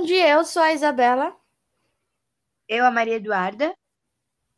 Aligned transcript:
Bom 0.00 0.06
dia, 0.06 0.30
eu 0.30 0.46
sou 0.46 0.62
a 0.62 0.72
Isabela. 0.72 1.36
Eu, 2.66 2.86
a 2.86 2.90
Maria 2.90 3.16
Eduarda. 3.16 3.74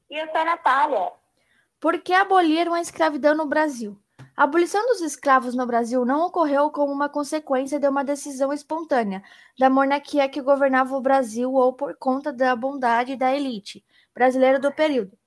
E 0.08 0.16
eu 0.16 0.28
sou 0.28 0.36
a 0.36 0.44
Natália. 0.44 1.10
Por 1.80 2.00
que 2.00 2.12
aboliram 2.12 2.72
a 2.72 2.80
escravidão 2.80 3.34
no 3.34 3.44
Brasil? 3.44 4.00
A 4.36 4.44
abolição 4.44 4.86
dos 4.86 5.00
escravos 5.00 5.56
no 5.56 5.66
Brasil 5.66 6.04
não 6.04 6.24
ocorreu 6.26 6.70
como 6.70 6.92
uma 6.92 7.08
consequência 7.08 7.80
de 7.80 7.88
uma 7.88 8.04
decisão 8.04 8.52
espontânea 8.52 9.20
da 9.58 9.68
monarquia 9.68 10.28
que 10.28 10.40
governava 10.40 10.96
o 10.96 11.00
Brasil 11.00 11.52
ou 11.52 11.72
por 11.72 11.96
conta 11.96 12.32
da 12.32 12.54
bondade 12.54 13.16
da 13.16 13.34
elite 13.34 13.84
brasileira 14.14 14.60
do 14.60 14.70
período. 14.70 15.18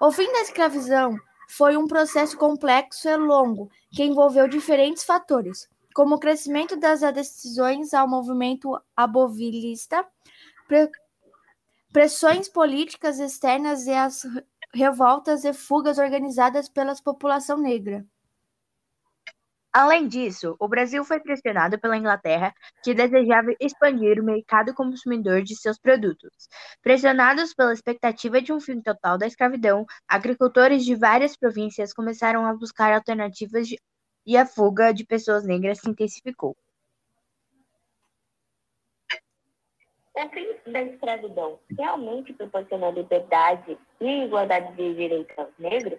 O 0.00 0.10
fim 0.10 0.26
da 0.32 0.40
escravidão 0.40 1.16
foi 1.48 1.76
um 1.76 1.86
processo 1.86 2.36
complexo 2.36 3.08
e 3.08 3.16
longo 3.16 3.70
que 3.92 4.02
envolveu 4.02 4.48
diferentes 4.48 5.04
fatores, 5.04 5.68
como 5.94 6.16
o 6.16 6.18
crescimento 6.18 6.76
das 6.76 7.02
adesões 7.02 7.94
ao 7.94 8.08
movimento 8.08 8.80
abovilista, 8.96 10.06
pressões 11.92 12.48
políticas 12.48 13.18
externas 13.18 13.86
e 13.86 13.92
as 13.92 14.22
revoltas 14.74 15.44
e 15.44 15.52
fugas 15.52 15.98
organizadas 15.98 16.68
pela 16.68 16.94
população 16.96 17.58
negra. 17.58 18.04
Além 19.74 20.06
disso, 20.06 20.54
o 20.58 20.68
Brasil 20.68 21.02
foi 21.02 21.18
pressionado 21.18 21.80
pela 21.80 21.96
Inglaterra, 21.96 22.52
que 22.84 22.92
desejava 22.92 23.54
expandir 23.58 24.20
o 24.20 24.24
mercado 24.24 24.74
consumidor 24.74 25.42
de 25.42 25.56
seus 25.56 25.78
produtos. 25.78 26.46
Pressionados 26.82 27.54
pela 27.54 27.72
expectativa 27.72 28.42
de 28.42 28.52
um 28.52 28.60
fim 28.60 28.82
total 28.82 29.16
da 29.16 29.26
escravidão, 29.26 29.86
agricultores 30.06 30.84
de 30.84 30.94
várias 30.94 31.38
províncias 31.38 31.94
começaram 31.94 32.44
a 32.44 32.54
buscar 32.54 32.92
alternativas 32.92 33.66
de... 33.66 33.80
e 34.26 34.36
a 34.36 34.46
fuga 34.46 34.92
de 34.92 35.04
pessoas 35.04 35.44
negras 35.44 35.78
se 35.78 35.88
intensificou. 35.88 36.56
O 40.14 40.28
fim 40.28 40.70
da 40.70 40.82
escravidão 40.82 41.58
realmente 41.76 42.32
proporcionou 42.34 42.92
liberdade 42.92 43.78
e 44.00 44.24
igualdade 44.24 44.74
de 44.76 44.94
direitos 44.94 45.36
aos 45.38 45.56
negros? 45.58 45.98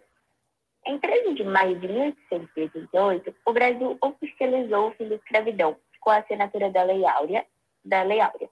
Em 0.86 1.00
13 1.00 1.34
de 1.34 1.44
maio 1.44 1.80
de 1.80 1.88
1888, 1.88 3.36
o 3.46 3.54
Brasil 3.54 3.98
oficializou 4.02 4.90
o 4.90 4.92
fim 4.92 5.10
da 5.10 5.16
escravidão 5.16 5.76
com 6.00 6.10
a 6.10 6.18
assinatura 6.18 6.70
da 6.70 6.84
Lei 6.84 7.06
Áurea. 7.06 7.46
Da 7.84 8.04
Lei 8.04 8.20
Áurea. 8.20 8.50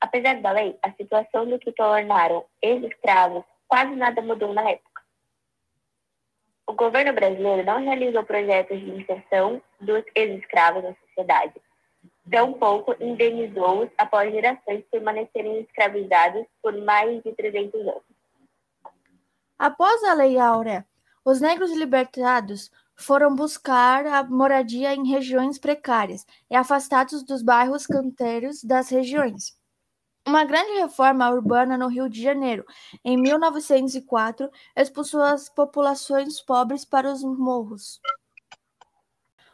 Apesar 0.00 0.40
da 0.40 0.50
lei, 0.50 0.78
a 0.82 0.92
situação 0.92 1.46
do 1.46 1.58
que 1.58 1.72
tornaram 1.72 2.44
ex-escravos 2.60 3.44
quase 3.66 3.94
nada 3.96 4.20
mudou 4.22 4.52
na 4.52 4.70
época. 4.70 4.93
O 6.66 6.72
governo 6.72 7.12
brasileiro 7.12 7.64
não 7.64 7.82
realizou 7.82 8.24
projetos 8.24 8.80
de 8.80 8.90
inserção 8.90 9.60
dos 9.80 10.02
ex-escravos 10.14 10.82
na 10.82 10.94
sociedade. 10.94 11.54
Tampouco 12.30 12.96
indenizou-os 13.00 13.90
após 13.98 14.32
gerações 14.32 14.82
permanecerem 14.90 15.60
escravizados 15.60 16.46
por 16.62 16.74
mais 16.82 17.22
de 17.22 17.32
300 17.32 17.80
anos. 17.80 18.02
Após 19.58 20.02
a 20.04 20.14
Lei 20.14 20.38
Áurea, 20.38 20.86
os 21.24 21.40
negros 21.40 21.72
libertados 21.72 22.70
foram 22.96 23.34
buscar 23.34 24.06
a 24.06 24.22
moradia 24.22 24.94
em 24.94 25.06
regiões 25.08 25.58
precárias 25.58 26.26
e 26.50 26.56
afastados 26.56 27.22
dos 27.22 27.42
bairros 27.42 27.86
canteiros 27.86 28.64
das 28.64 28.88
regiões. 28.88 29.56
Uma 30.26 30.44
grande 30.44 30.72
reforma 30.80 31.28
urbana 31.30 31.76
no 31.76 31.86
Rio 31.86 32.08
de 32.08 32.22
Janeiro, 32.22 32.64
em 33.04 33.14
1904, 33.14 34.50
expulsou 34.74 35.20
as 35.20 35.50
populações 35.50 36.40
pobres 36.40 36.82
para 36.82 37.12
os 37.12 37.22
morros. 37.22 38.00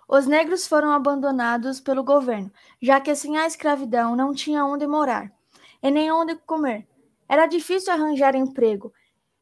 Os 0.09 0.27
negros 0.29 0.69
foram 0.69 0.93
abandonados 0.93 1.81
pelo 1.81 2.05
governo, 2.05 2.53
já 2.81 3.01
que 3.01 3.15
sem 3.17 3.37
a 3.37 3.47
escravidão 3.47 4.15
não 4.15 4.33
tinha 4.33 4.65
onde 4.65 4.87
morar 4.87 5.33
e 5.83 5.91
nem 5.91 6.13
onde 6.13 6.37
comer. 6.37 6.87
Era 7.29 7.47
difícil 7.47 7.93
arranjar 7.93 8.37
emprego 8.37 8.93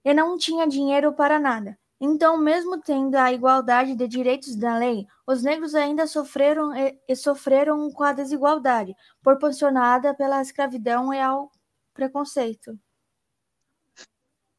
e 0.02 0.14
não 0.14 0.38
tinha 0.38 0.66
dinheiro 0.66 1.12
para 1.12 1.38
nada. 1.38 1.78
Então, 2.00 2.36
mesmo 2.38 2.80
tendo 2.80 3.16
a 3.16 3.32
igualdade 3.32 3.96
de 3.96 4.06
direitos 4.06 4.54
da 4.54 4.78
lei, 4.78 5.04
os 5.26 5.42
negros 5.42 5.74
ainda 5.74 6.06
sofreram 6.06 6.74
e, 6.74 6.96
e 7.08 7.16
sofreram 7.16 7.90
com 7.90 8.04
a 8.04 8.12
desigualdade 8.12 8.94
proporcionada 9.20 10.14
pela 10.14 10.40
escravidão 10.40 11.12
e 11.12 11.20
ao 11.20 11.50
preconceito. 11.92 12.78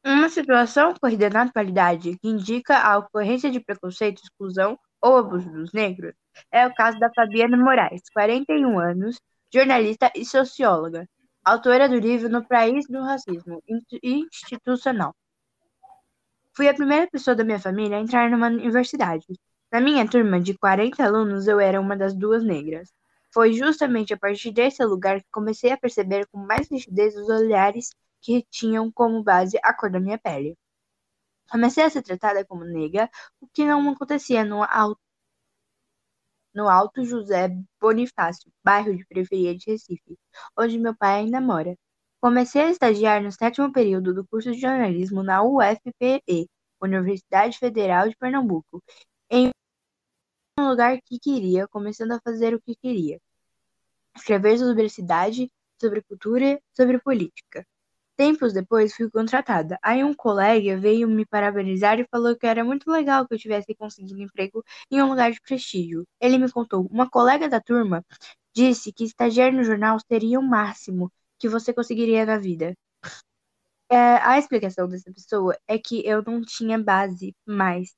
Uma 0.04 0.28
situação 0.28 0.94
na 1.32 1.42
atualidade 1.42 2.18
que 2.18 2.28
indica 2.28 2.78
a 2.78 2.98
ocorrência 2.98 3.50
de 3.50 3.60
preconceito, 3.60 4.22
exclusão 4.22 4.78
ou 5.00 5.16
abuso 5.16 5.50
dos 5.50 5.72
negros 5.72 6.14
é 6.50 6.66
o 6.66 6.74
caso 6.74 6.98
da 6.98 7.10
Fabiana 7.12 7.56
Moraes, 7.56 8.02
41 8.12 8.78
anos, 8.78 9.20
jornalista 9.52 10.10
e 10.14 10.24
socióloga, 10.24 11.06
autora 11.44 11.88
do 11.88 11.98
livro 11.98 12.28
No 12.28 12.46
País 12.46 12.86
do 12.86 13.02
Racismo 13.02 13.62
Institucional. 14.02 15.14
Fui 16.54 16.68
a 16.68 16.74
primeira 16.74 17.08
pessoa 17.10 17.34
da 17.34 17.44
minha 17.44 17.58
família 17.58 17.96
a 17.96 18.00
entrar 18.00 18.30
numa 18.30 18.48
universidade. 18.48 19.26
Na 19.72 19.80
minha 19.80 20.08
turma 20.08 20.40
de 20.40 20.56
40 20.56 21.04
alunos, 21.04 21.46
eu 21.46 21.58
era 21.60 21.80
uma 21.80 21.96
das 21.96 22.14
duas 22.14 22.42
negras. 22.44 22.92
Foi 23.32 23.52
justamente 23.52 24.12
a 24.14 24.18
partir 24.18 24.52
desse 24.52 24.84
lugar 24.84 25.20
que 25.20 25.28
comecei 25.30 25.70
a 25.72 25.78
perceber 25.78 26.26
com 26.28 26.38
mais 26.38 26.68
nitidez 26.70 27.16
os 27.16 27.28
olhares 27.28 27.90
que 28.20 28.44
tinham 28.50 28.90
como 28.92 29.22
base 29.22 29.58
a 29.62 29.72
cor 29.74 29.90
da 29.90 30.00
minha 30.00 30.18
pele. 30.18 30.56
Comecei 31.50 31.84
a 31.84 31.90
ser 31.90 32.02
tratada 32.02 32.44
como 32.44 32.64
negra, 32.64 33.10
o 33.40 33.46
que 33.48 33.64
não 33.64 33.88
acontecia 33.90 34.44
no 34.44 34.62
alto, 34.64 35.00
no 36.54 36.68
Alto 36.68 37.04
José 37.04 37.48
Bonifácio, 37.80 38.52
bairro 38.64 38.96
de 38.96 39.04
periferia 39.06 39.56
de 39.56 39.70
Recife, 39.70 40.18
onde 40.58 40.78
meu 40.78 40.94
pai 40.96 41.20
ainda 41.20 41.40
mora. 41.40 41.76
Comecei 42.20 42.62
a 42.62 42.70
estagiar 42.70 43.22
no 43.22 43.32
sétimo 43.32 43.72
período 43.72 44.12
do 44.12 44.26
curso 44.26 44.52
de 44.52 44.60
jornalismo 44.60 45.22
na 45.22 45.42
UFPE, 45.42 46.48
Universidade 46.82 47.58
Federal 47.58 48.08
de 48.08 48.16
Pernambuco, 48.16 48.82
em 49.30 49.50
um 50.58 50.68
lugar 50.68 51.00
que 51.02 51.18
queria, 51.18 51.66
começando 51.68 52.12
a 52.12 52.20
fazer 52.20 52.54
o 52.54 52.60
que 52.60 52.74
queria. 52.76 53.18
Escrever 54.14 54.58
sobre 54.58 54.86
a 54.86 54.88
cidade, 54.90 55.50
sobre 55.80 56.02
cultura, 56.02 56.60
sobre 56.74 56.98
política. 56.98 57.66
Tempos 58.16 58.52
depois 58.52 58.94
fui 58.94 59.10
contratada. 59.10 59.78
Aí 59.82 60.04
um 60.04 60.12
colega 60.12 60.76
veio 60.76 61.08
me 61.08 61.24
parabenizar 61.24 61.98
e 61.98 62.06
falou 62.10 62.36
que 62.36 62.46
era 62.46 62.62
muito 62.62 62.90
legal 62.90 63.26
que 63.26 63.34
eu 63.34 63.38
tivesse 63.38 63.74
conseguido 63.74 64.20
emprego 64.20 64.62
em 64.90 65.02
um 65.02 65.08
lugar 65.08 65.32
de 65.32 65.40
prestígio. 65.40 66.06
Ele 66.20 66.36
me 66.36 66.50
contou, 66.52 66.86
uma 66.90 67.08
colega 67.08 67.48
da 67.48 67.60
turma 67.62 68.04
disse 68.54 68.92
que 68.92 69.04
estagiar 69.04 69.52
no 69.52 69.64
jornal 69.64 69.98
seria 70.06 70.38
o 70.38 70.42
máximo, 70.42 71.10
que 71.40 71.48
você 71.48 71.72
conseguiria 71.74 72.26
na 72.26 72.38
vida. 72.38 72.76
É, 73.90 73.96
a 73.96 74.38
explicação 74.38 74.88
dessa 74.88 75.12
pessoa 75.12 75.56
é 75.66 75.78
que 75.78 76.06
eu 76.06 76.22
não 76.22 76.42
tinha 76.42 76.78
base 76.78 77.34
mais. 77.46 77.94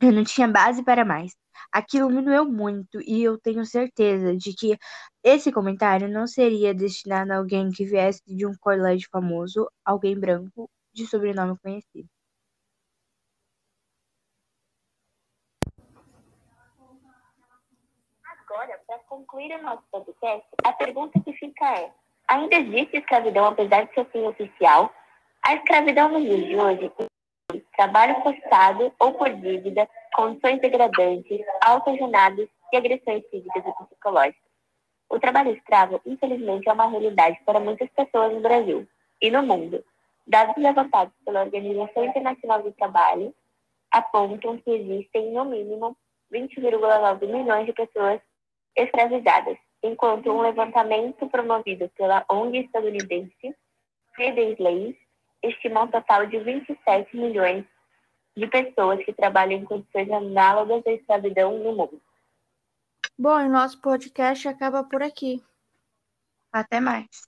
Eu 0.00 0.12
não 0.12 0.24
tinha 0.24 0.48
base 0.48 0.82
para 0.84 1.04
mais. 1.04 1.32
Aquilo 1.72 2.10
me 2.10 2.22
doeu 2.22 2.44
muito 2.44 3.00
e 3.02 3.22
eu 3.22 3.38
tenho 3.38 3.64
certeza 3.66 4.36
de 4.36 4.54
que 4.54 4.76
esse 5.22 5.52
comentário 5.52 6.08
não 6.08 6.26
seria 6.26 6.74
destinado 6.74 7.32
a 7.32 7.36
alguém 7.36 7.70
que 7.70 7.84
viesse 7.84 8.22
de 8.26 8.46
um 8.46 8.54
colégio 8.60 9.08
famoso, 9.10 9.68
alguém 9.84 10.18
branco, 10.18 10.70
de 10.92 11.06
sobrenome 11.06 11.58
conhecido. 11.58 12.08
Para 18.88 18.98
concluir 19.00 19.54
o 19.54 19.62
nosso 19.62 19.82
podcast, 19.92 20.48
a 20.64 20.72
pergunta 20.72 21.20
que 21.20 21.32
fica 21.34 21.78
é: 21.78 21.92
ainda 22.26 22.56
existe 22.56 22.96
escravidão 22.96 23.44
apesar 23.44 23.84
de 23.84 23.92
seu 23.92 24.06
fim 24.06 24.26
oficial? 24.26 24.90
A 25.42 25.54
escravidão 25.54 26.08
nos 26.08 26.22
dias 26.22 26.46
de 26.46 26.56
hoje 26.56 26.92
trabalho 27.76 28.20
forçado 28.22 28.92
ou 28.98 29.14
por 29.14 29.30
dívida, 29.30 29.88
condições 30.14 30.60
degradantes, 30.60 31.40
altas 31.60 31.96
jornadas 31.96 32.48
e 32.72 32.76
agressões 32.76 33.22
físicas 33.30 33.62
e 33.64 33.84
psicológicas. 33.84 34.48
O 35.08 35.20
trabalho 35.20 35.52
escravo, 35.52 36.00
infelizmente, 36.04 36.68
é 36.68 36.72
uma 36.72 36.88
realidade 36.88 37.40
para 37.46 37.60
muitas 37.60 37.88
pessoas 37.90 38.34
no 38.34 38.40
Brasil 38.40 38.86
e 39.22 39.30
no 39.30 39.42
mundo. 39.42 39.82
Dados 40.26 40.56
levantados 40.56 41.14
pela 41.24 41.42
Organização 41.42 42.04
Internacional 42.04 42.62
do 42.62 42.72
Trabalho 42.72 43.32
apontam 43.90 44.58
que 44.58 44.70
existem, 44.70 45.30
no 45.32 45.44
mínimo, 45.44 45.96
20,9 46.32 47.26
milhões 47.26 47.64
de 47.64 47.72
pessoas 47.72 48.20
escravizadas, 48.78 49.58
enquanto 49.82 50.30
um 50.30 50.40
levantamento 50.40 51.28
promovido 51.28 51.88
pela 51.96 52.24
ONG 52.28 52.60
estadunidense 52.60 53.54
Freedom 54.14 54.52
Slaves 54.52 54.96
estima 55.42 55.82
um 55.82 55.88
total 55.88 56.26
de 56.26 56.38
27 56.38 57.16
milhões 57.16 57.64
de 58.36 58.46
pessoas 58.46 59.04
que 59.04 59.12
trabalham 59.12 59.60
em 59.60 59.64
condições 59.64 60.10
análogas 60.10 60.84
à 60.86 60.92
escravidão 60.92 61.58
no 61.58 61.72
mundo. 61.72 62.00
Bom, 63.16 63.40
e 63.40 63.48
nosso 63.48 63.80
podcast 63.80 64.46
acaba 64.48 64.84
por 64.84 65.02
aqui. 65.02 65.42
Até 66.52 66.80
mais. 66.80 67.27